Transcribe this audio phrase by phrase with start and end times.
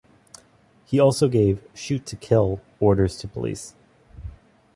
[0.85, 3.75] He also gave "shoot to kill" orders to police.